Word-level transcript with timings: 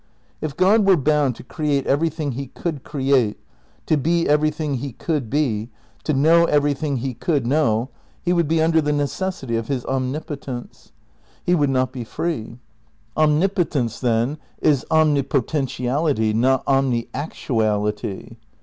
If 0.41 0.57
God 0.57 0.83
were 0.87 0.97
bound 0.97 1.35
to 1.35 1.43
create 1.43 1.85
everything 1.85 2.31
he 2.31 2.47
could 2.47 2.83
create, 2.83 3.37
to 3.85 3.97
be 3.97 4.27
everything 4.27 4.77
he 4.79 4.93
could 4.93 5.29
be, 5.29 5.69
to 6.05 6.11
know 6.15 6.45
everything 6.45 6.97
he 6.97 7.13
could 7.13 7.45
know, 7.45 7.89
he 8.23 8.33
would 8.33 8.47
be 8.47 8.63
under 8.63 8.81
the 8.81 8.93
necessity 8.93 9.55
of 9.57 9.67
his 9.67 9.83
onmipotenee. 9.85 10.91
He 11.43 11.53
would 11.53 11.69
not 11.69 11.91
be 11.91 12.03
free. 12.03 12.57
Omnipotence, 13.15 13.99
then, 13.99 14.39
is 14.59 14.87
omnipotentiality, 14.89 16.33
not 16.33 16.65
omniactuality. 16.65 18.37